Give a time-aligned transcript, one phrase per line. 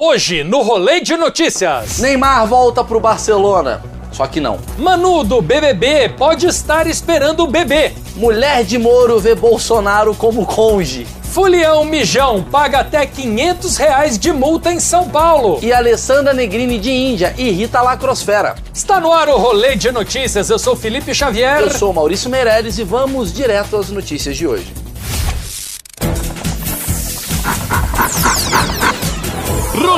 [0.00, 1.98] Hoje, no Rolê de Notícias.
[1.98, 3.82] Neymar volta pro Barcelona.
[4.12, 4.60] Só que não.
[4.78, 7.90] Manu do BBB pode estar esperando o bebê.
[8.14, 11.04] Mulher de Moro vê Bolsonaro como conge.
[11.24, 15.58] Fulião Mijão paga até 500 reais de multa em São Paulo.
[15.60, 18.54] E Alessandra Negrini de Índia irrita a lacrosfera.
[18.72, 20.48] Está no ar o Rolê de Notícias.
[20.48, 21.60] Eu sou Felipe Xavier.
[21.60, 24.72] Eu sou Maurício Meirelles e vamos direto às notícias de hoje.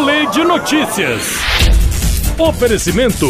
[0.00, 1.40] Rolê de notícias.
[2.38, 3.26] Oferecimento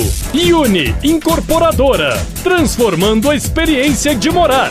[0.55, 4.71] Uni Incorporadora, transformando a experiência de morar.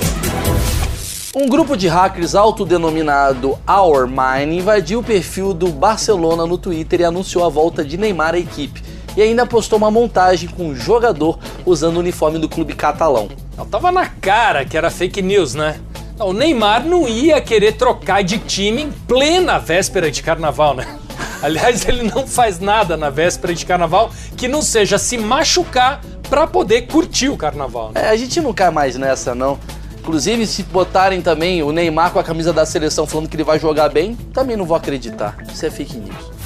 [1.36, 7.04] Um grupo de hackers autodenominado Our Mine invadiu o perfil do Barcelona no Twitter e
[7.04, 8.82] anunciou a volta de Neymar à equipe.
[9.18, 13.28] E ainda postou uma montagem com um jogador usando o uniforme do clube catalão.
[13.58, 15.82] Não, tava na cara que era fake news, né?
[16.18, 20.98] Não, o Neymar não ia querer trocar de time em plena véspera de carnaval, né?
[21.42, 26.46] Aliás, ele não faz nada na véspera de carnaval que não seja se machucar para
[26.46, 27.92] poder curtir o carnaval.
[27.94, 28.02] Né?
[28.06, 29.60] É, a gente não cai mais nessa, não.
[30.00, 33.60] Inclusive, se botarem também o Neymar com a camisa da seleção falando que ele vai
[33.60, 35.38] jogar bem, também não vou acreditar.
[35.52, 36.39] Isso é fake news.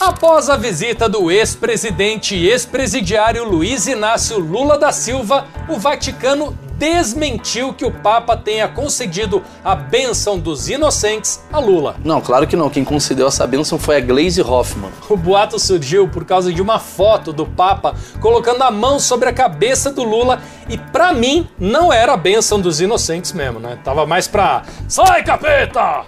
[0.00, 7.74] Após a visita do ex-presidente e ex-presidiário Luiz Inácio Lula da Silva, o Vaticano desmentiu
[7.74, 11.96] que o Papa tenha concedido a bênção dos inocentes a Lula.
[12.04, 12.70] Não, claro que não.
[12.70, 14.92] Quem concedeu essa bênção foi a Glaze Hoffman.
[15.10, 19.32] O boato surgiu por causa de uma foto do Papa colocando a mão sobre a
[19.32, 23.76] cabeça do Lula e para mim não era a bênção dos inocentes mesmo, né?
[23.82, 26.04] Tava mais pra sai capeta!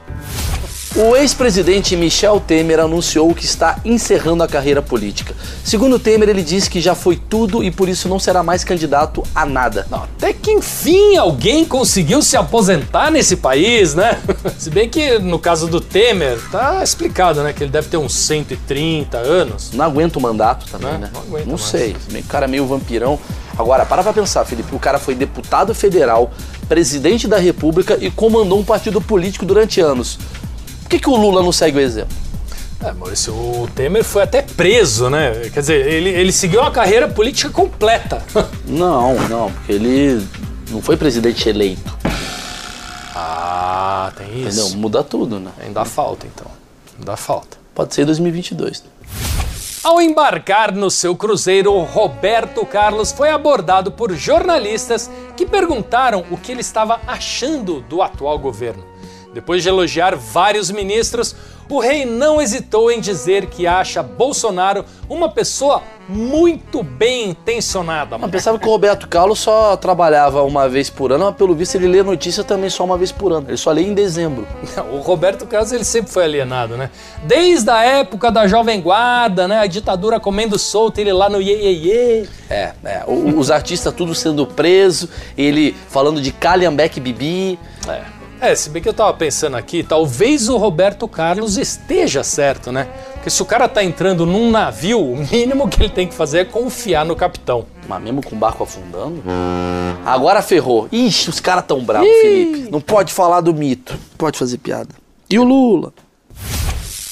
[0.96, 5.34] O ex-presidente Michel Temer anunciou que está encerrando a carreira política.
[5.64, 9.22] Segundo Temer, ele disse que já foi tudo e por isso não será mais candidato
[9.32, 9.86] a nada.
[9.88, 14.20] Não, até que enfim alguém conseguiu se aposentar nesse país, né?
[14.58, 17.52] Se bem que no caso do Temer, tá explicado, né?
[17.52, 19.70] Que ele deve ter uns 130 anos.
[19.72, 20.98] Não aguenta o mandato também, Né?
[20.98, 21.10] né?
[21.14, 21.62] Não aguenta Não mais.
[21.62, 21.94] sei.
[22.12, 23.16] O cara é meio vampirão.
[23.56, 24.74] Agora, para pra pensar, Felipe.
[24.74, 26.32] O cara foi deputado federal,
[26.68, 30.18] presidente da república e comandou um partido político durante anos.
[30.90, 32.16] Por que, que o Lula não segue o exemplo?
[32.82, 35.48] É, Maurício, o Temer foi até preso, né?
[35.54, 38.20] Quer dizer, ele, ele seguiu uma carreira política completa.
[38.66, 40.26] Não, não, porque ele
[40.68, 41.96] não foi presidente eleito.
[43.14, 44.70] Ah, tem Entendeu?
[44.70, 45.52] Muda tudo, né?
[45.60, 46.50] Ainda falta, então.
[46.98, 47.56] Ainda falta.
[47.72, 48.82] Pode ser 2022.
[49.84, 56.50] Ao embarcar no seu cruzeiro, Roberto Carlos foi abordado por jornalistas que perguntaram o que
[56.50, 58.89] ele estava achando do atual governo.
[59.32, 61.36] Depois de elogiar vários ministros,
[61.70, 68.16] o rei não hesitou em dizer que acha Bolsonaro uma pessoa muito bem intencionada.
[68.20, 71.76] Eu pensava que o Roberto Carlos só trabalhava uma vez por ano, mas pelo visto
[71.76, 73.46] ele lê notícia também só uma vez por ano.
[73.48, 74.46] Ele só lê em dezembro.
[74.90, 76.90] O Roberto Carlos ele sempre foi alienado, né?
[77.22, 79.60] Desde a época da Jovem Guarda, né?
[79.60, 82.28] A ditadura comendo solto, ele lá no iê, iê, iê.
[82.48, 83.04] É, é.
[83.06, 85.08] Os artistas tudo sendo preso,
[85.38, 87.58] ele falando de Calhambeck Bibi.
[87.86, 88.19] É.
[88.40, 92.88] É, se bem que eu tava pensando aqui, talvez o Roberto Carlos esteja certo, né?
[93.12, 96.38] Porque se o cara tá entrando num navio, o mínimo que ele tem que fazer
[96.38, 97.66] é confiar no capitão.
[97.86, 99.22] Mas mesmo com o barco afundando?
[100.06, 100.88] Agora ferrou.
[100.90, 102.70] Ixi, os caras tão bravos, Felipe.
[102.70, 103.94] Não pode falar do mito.
[104.16, 104.88] Pode fazer piada.
[105.28, 105.92] E o Lula?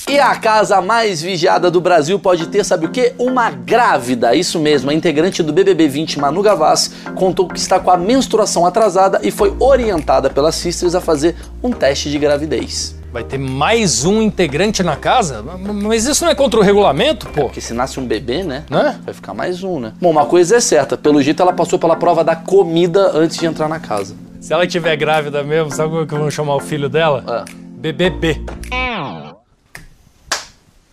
[0.09, 3.13] E a casa mais vigiada do Brasil pode ter, sabe o quê?
[3.19, 4.35] Uma grávida.
[4.35, 8.65] Isso mesmo, a integrante do BBB 20, Manu Gavassi, contou que está com a menstruação
[8.65, 12.97] atrasada e foi orientada pelas sisters a fazer um teste de gravidez.
[13.13, 15.43] Vai ter mais um integrante na casa?
[15.43, 17.43] Mas isso não é contra o regulamento, pô?
[17.43, 18.65] Porque se nasce um bebê, né?
[18.71, 18.99] Né?
[19.05, 19.93] Vai ficar mais um, né?
[20.01, 23.45] Bom, uma coisa é certa, pelo jeito ela passou pela prova da comida antes de
[23.45, 24.17] entrar na casa.
[24.41, 27.23] Se ela estiver grávida mesmo, sabe como é que vão chamar o filho dela?
[27.27, 27.45] Ah.
[27.77, 28.43] BBB.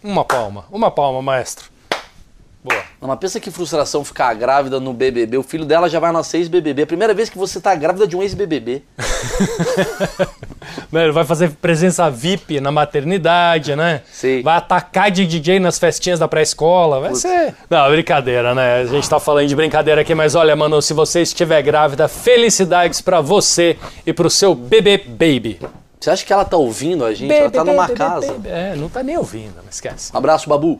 [0.06, 1.66] Uma palma, uma palma, maestro.
[2.64, 2.80] Boa.
[3.02, 5.36] Não, mas pensa que frustração ficar grávida no BBB.
[5.36, 6.84] O filho dela já vai nascer ex-BBB.
[6.84, 8.84] A primeira vez que você tá grávida de um ex-BBB.
[10.92, 14.02] Né, Ele vai fazer presença VIP na maternidade, né?
[14.12, 14.42] Sim.
[14.42, 17.00] Vai atacar de DJ nas festinhas da pré-escola.
[17.00, 17.54] Vai ser.
[17.70, 18.82] Não, brincadeira, né?
[18.82, 23.00] A gente tá falando de brincadeira aqui, mas olha, mano, se você estiver grávida, felicidades
[23.02, 25.60] pra você e pro seu bebê baby.
[26.00, 27.34] Você acha que ela tá ouvindo a gente?
[27.34, 28.36] ela tá numa casa.
[28.46, 30.12] É, não tá nem ouvindo, não esquece.
[30.14, 30.80] Um abraço, Babu.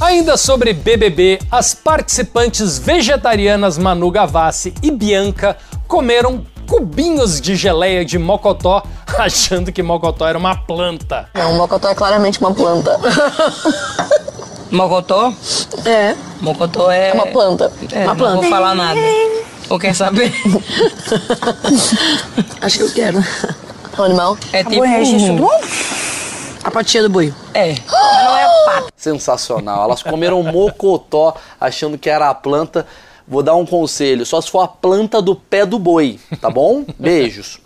[0.00, 5.56] Ainda sobre BBB, as participantes vegetarianas Manu Gavassi e Bianca
[5.88, 8.82] comeram cubinhos de geleia de mocotó,
[9.18, 11.28] achando que mocotó era uma planta.
[11.34, 12.98] Não, o mocotó é claramente uma planta.
[14.70, 15.32] Mocotó?
[15.86, 16.14] É.
[16.42, 17.08] Mocotó é.
[17.08, 17.72] É uma planta.
[17.90, 18.40] É, uma não planta.
[18.42, 19.00] vou falar nada.
[19.70, 20.30] Ou quer saber?
[22.60, 23.24] Acho que eu quero.
[23.98, 24.38] O animal?
[24.52, 24.82] É tipo.
[24.82, 25.48] registro do?
[26.62, 27.34] A patinha do boi.
[27.52, 27.74] É.
[27.90, 28.92] Mas não é pato.
[28.96, 29.82] Sensacional.
[29.82, 32.86] Elas comeram mocotó achando que era a planta.
[33.26, 36.84] Vou dar um conselho, só se for a planta do pé do boi, tá bom?
[36.98, 37.60] Beijos.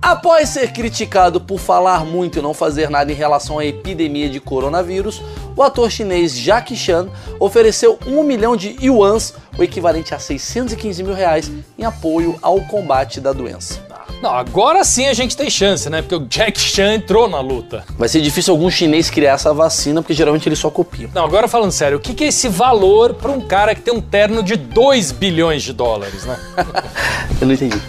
[0.00, 4.40] Após ser criticado por falar muito e não fazer nada em relação à epidemia de
[4.40, 5.20] coronavírus,
[5.54, 7.08] o ator chinês Jackie Chan
[7.38, 13.20] ofereceu um milhão de yuans, o equivalente a 615 mil reais, em apoio ao combate
[13.20, 13.87] da doença.
[14.20, 16.02] Não, agora sim a gente tem chance, né?
[16.02, 17.84] Porque o Jack Chan entrou na luta.
[17.96, 21.08] Vai ser difícil algum chinês criar essa vacina, porque geralmente eles só copiam.
[21.14, 23.94] Não, agora falando sério, o que que é esse valor para um cara que tem
[23.94, 26.36] um terno de 2 bilhões de dólares, né?
[27.40, 27.80] Eu não entendi.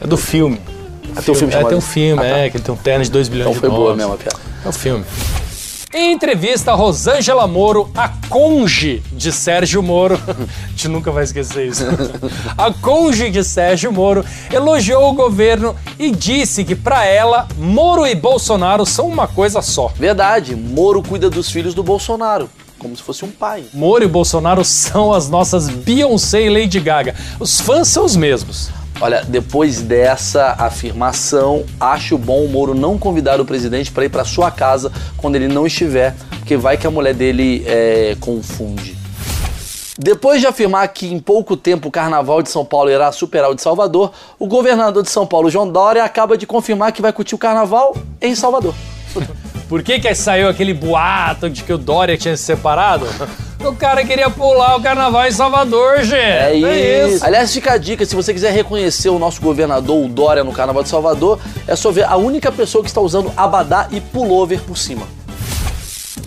[0.00, 0.60] É do filme.
[1.16, 2.38] Ah, tem um filme é, tem um filme, Ah, tá.
[2.38, 3.98] é, que ele tem um terno de 2 bilhões Então de foi boa dólares.
[3.98, 4.38] mesmo a piada.
[4.64, 5.04] É o filme.
[5.92, 11.84] Em entrevista, Rosângela Moro, a conge de Sérgio Moro, a gente nunca vai esquecer isso.
[12.58, 18.14] A conge de Sérgio Moro elogiou o governo e disse que para ela, Moro e
[18.14, 19.90] Bolsonaro são uma coisa só.
[19.96, 23.64] Verdade, Moro cuida dos filhos do Bolsonaro, como se fosse um pai.
[23.72, 27.14] Moro e Bolsonaro são as nossas Beyoncé e Lady Gaga.
[27.40, 28.70] Os fãs são os mesmos.
[29.00, 34.24] Olha, depois dessa afirmação, acho bom o Moro não convidar o presidente para ir para
[34.24, 38.96] sua casa quando ele não estiver, porque vai que a mulher dele é, confunde.
[39.96, 43.54] Depois de afirmar que em pouco tempo o carnaval de São Paulo irá superar o
[43.54, 47.36] de Salvador, o governador de São Paulo, João Dória, acaba de confirmar que vai curtir
[47.36, 48.74] o carnaval em Salvador.
[49.68, 53.06] Por que, que saiu aquele boato de que o Dória tinha se separado?
[53.64, 56.14] O cara queria pular o carnaval em Salvador, gente.
[56.14, 57.24] É isso.
[57.24, 60.82] Aliás, fica a dica: se você quiser reconhecer o nosso governador, o Dória, no Carnaval
[60.82, 64.78] de Salvador, é só ver a única pessoa que está usando abadá e pullover por
[64.78, 65.06] cima.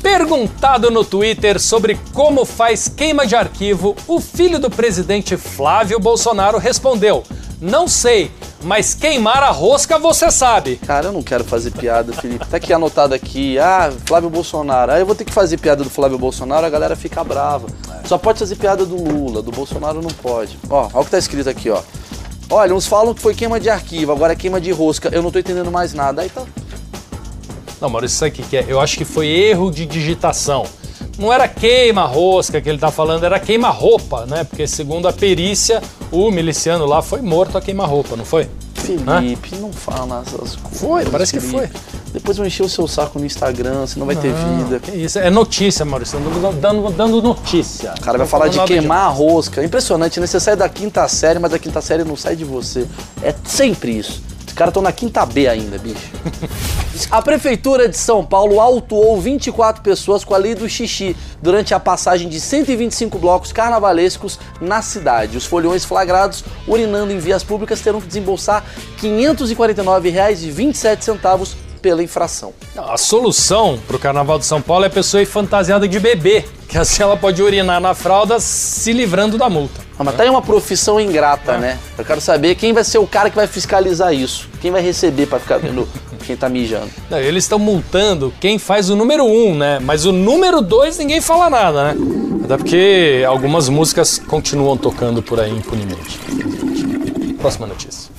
[0.01, 6.57] Perguntado no Twitter sobre como faz queima de arquivo, o filho do presidente Flávio Bolsonaro
[6.57, 7.23] respondeu:
[7.61, 8.31] Não sei,
[8.63, 10.75] mas queimar a rosca você sabe.
[10.77, 12.47] Cara, eu não quero fazer piada, Felipe.
[12.47, 14.91] Tá aqui anotado aqui, ah, Flávio Bolsonaro.
[14.91, 17.67] Aí eu vou ter que fazer piada do Flávio Bolsonaro, a galera fica brava.
[18.05, 20.57] Só pode fazer piada do Lula, do Bolsonaro não pode.
[20.69, 21.81] Ó, olha o que tá escrito aqui, ó.
[22.49, 25.09] Olha, uns falam que foi queima de arquivo, agora é queima de rosca.
[25.11, 26.21] Eu não tô entendendo mais nada.
[26.21, 26.43] Aí tá.
[27.79, 28.65] Não, Maurício, sabe o que que é?
[28.67, 30.65] Eu acho que foi erro de digitação.
[31.17, 34.43] Não era queima-rosca que ele tá falando, era queima-roupa, né?
[34.43, 35.81] Porque segundo a perícia,
[36.11, 38.49] o miliciano lá foi morto a queima-roupa, não foi?
[38.73, 40.79] Felipe, não fala essas coisas.
[40.79, 41.73] Foi, parece que Felipe.
[42.11, 44.79] Depois vão encher o seu saco no Instagram, você não vai ter vida.
[44.79, 47.93] Que isso, é notícia, Maurício, dando, dando, dando notícia.
[47.97, 49.63] O cara vai falar de queimar a rosca.
[49.63, 50.27] Impressionante, né?
[50.27, 52.85] Você sai da quinta série, mas a quinta série não sai de você.
[53.23, 54.21] É sempre isso.
[54.45, 56.11] Os caras estão na quinta B ainda, bicho.
[57.09, 61.79] A Prefeitura de São Paulo autuou 24 pessoas com a lei do xixi durante a
[61.79, 65.37] passagem de 125 blocos carnavalescos na cidade.
[65.37, 68.63] Os folhões flagrados urinando em vias públicas terão que desembolsar
[69.01, 72.53] R$ 549,27 pela infração.
[72.77, 76.77] A solução pro Carnaval de São Paulo é a pessoa ir fantasiada de bebê, que
[76.77, 79.81] assim ela pode urinar na fralda se livrando da multa.
[79.97, 81.79] Ah, mas tá aí uma profissão ingrata, né?
[81.97, 84.47] Eu quero saber quem vai ser o cara que vai fiscalizar isso.
[84.61, 85.87] Quem vai receber pra ficar vendo
[86.21, 86.89] quem tá mijando.
[87.09, 89.79] Não, eles estão multando quem faz o número um, né?
[89.79, 91.95] Mas o número dois ninguém fala nada, né?
[92.43, 96.19] Até porque algumas músicas continuam tocando por aí impunemente.
[97.39, 98.11] Próxima notícia.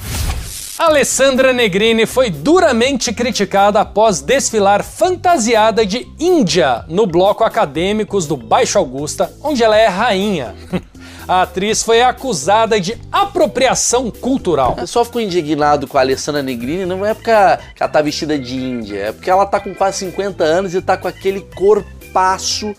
[0.78, 8.78] Alessandra Negrini foi duramente criticada após desfilar fantasiada de Índia no bloco Acadêmicos do Baixo
[8.78, 10.56] Augusta, onde ela é rainha.
[11.26, 14.72] A atriz foi acusada de apropriação cultural.
[14.72, 18.56] O pessoal ficou indignado com a Alessandra Negrini, não é porque ela tá vestida de
[18.56, 22.74] Índia, é porque ela tá com quase 50 anos e tá com aquele corpaço.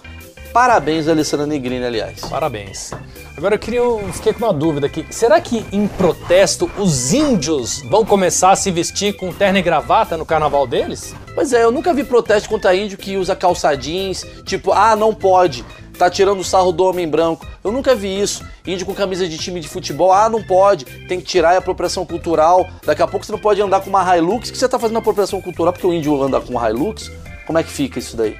[0.51, 2.19] Parabéns, Alessandra Negrini, aliás.
[2.21, 2.91] Parabéns.
[3.35, 5.03] Agora eu queria, eu fiquei com uma dúvida aqui.
[5.09, 10.15] Será que em protesto os índios vão começar a se vestir com terno e gravata
[10.15, 11.15] no carnaval deles?
[11.33, 15.15] Pois é, eu nunca vi protesto contra índio que usa calça jeans, tipo, ah, não
[15.15, 15.65] pode,
[15.97, 17.45] tá tirando o sarro do homem branco.
[17.63, 18.45] Eu nunca vi isso.
[18.65, 22.05] Índio com camisa de time de futebol, ah, não pode, tem que tirar a apropriação
[22.05, 22.67] cultural.
[22.85, 25.41] Daqui a pouco você não pode andar com uma Hilux, que você tá fazendo apropriação
[25.41, 27.11] cultural porque o índio anda com Hilux?
[27.45, 28.37] Como é que fica isso daí?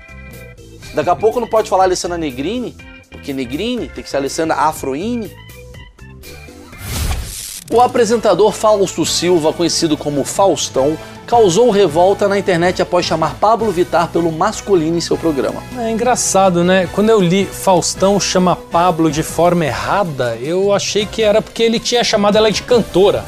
[0.94, 2.76] Daqui a pouco não pode falar Alessandra Negrini,
[3.10, 5.32] porque Negrini tem que ser Alessandra Afroine.
[7.72, 14.10] O apresentador Fausto Silva, conhecido como Faustão, causou revolta na internet após chamar Pablo Vittar
[14.10, 15.64] pelo masculino em seu programa.
[15.78, 16.88] É engraçado, né?
[16.94, 21.80] Quando eu li Faustão chama Pablo de forma errada, eu achei que era porque ele
[21.80, 23.24] tinha chamado ela de cantora.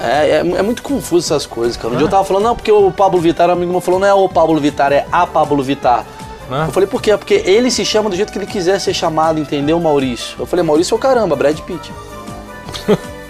[0.00, 1.94] É, é, é muito confuso essas coisas, cara.
[1.94, 4.06] Um dia eu tava falando, não, porque o Pablo Vittar, um amigo meu falou, não
[4.06, 6.04] é o Pablo Vittar, é a Pablo Vittar.
[6.50, 6.66] Né?
[6.68, 7.16] Eu falei, por quê?
[7.16, 10.36] Porque ele se chama do jeito que ele quiser ser chamado, entendeu, Maurício?
[10.38, 11.92] Eu falei, Maurício é o caramba, Brad Pitt.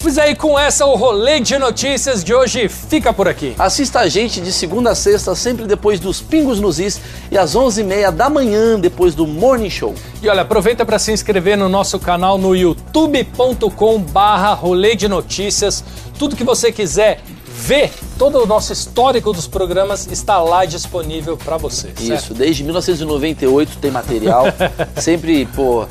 [0.00, 3.56] Pois aí, com essa, o rolê de notícias de hoje fica por aqui.
[3.58, 7.00] Assista a gente de segunda a sexta, sempre depois dos Pingos nos Is
[7.32, 9.94] e às 11h30 da manhã, depois do Morning Show.
[10.22, 15.82] E olha, aproveita para se inscrever no nosso canal no youtube.com barra rolê de notícias.
[16.16, 21.56] Tudo que você quiser ver, todo o nosso histórico dos programas está lá disponível para
[21.56, 21.88] você.
[21.88, 22.22] certo?
[22.22, 24.44] Isso, desde 1998 tem material,
[24.96, 25.86] sempre, pô...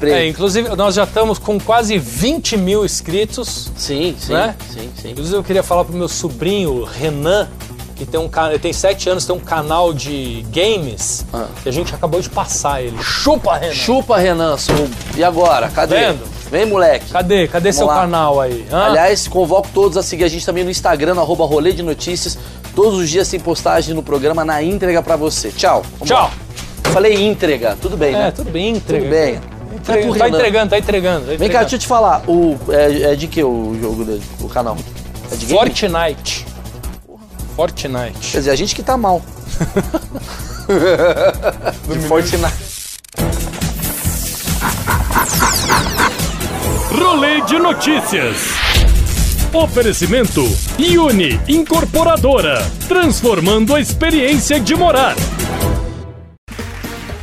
[0.00, 3.70] pre- É, inclusive, nós já estamos com quase 20 mil inscritos.
[3.76, 4.56] Sim, sim, né?
[4.72, 5.10] sim, sim.
[5.10, 7.48] Inclusive, eu queria falar pro meu sobrinho, Renan,
[7.94, 11.46] que tem um canal, ele tem 7 anos, tem um canal de games, Ah.
[11.62, 12.96] que a gente acabou de passar ele.
[13.02, 13.74] Chupa, Renan!
[13.74, 14.88] Chupa, Renan, sou...
[15.16, 15.68] e agora?
[15.68, 15.96] Cadê?
[15.96, 16.24] Vendo?
[16.50, 17.10] Vem, moleque.
[17.12, 17.46] Cadê?
[17.46, 18.00] Cadê Vamos seu lá.
[18.00, 18.66] canal aí?
[18.72, 18.86] Hã?
[18.86, 22.36] Aliás, convoco todos a seguir a gente também no Instagram, no arroba rolê de notícias.
[22.74, 25.50] Todos os dias tem postagem no programa na íntegra pra você.
[25.50, 25.82] Tchau.
[25.92, 26.22] Vamos Tchau!
[26.84, 26.90] lá.
[26.92, 28.30] Falei íntegra, tudo bem, É, né?
[28.32, 29.04] tudo bem, entrega.
[29.04, 29.40] Tudo bem.
[29.90, 31.20] Entrega- É pro tá entregando, tá entregando.
[31.20, 31.64] Tá Vem cá, entregando.
[31.64, 32.22] deixa eu te falar.
[32.28, 34.76] O, é, é de que o jogo dele, o canal?
[35.30, 35.58] É de game?
[35.58, 36.46] Fortnite.
[37.56, 38.32] Fortnite.
[38.32, 39.20] Quer dizer, a gente que tá mal.
[41.92, 42.70] de Fortnite.
[46.92, 48.36] Rolê de notícias.
[49.52, 50.44] Oferecimento
[50.78, 55.16] Uni Incorporadora, transformando a experiência de morar.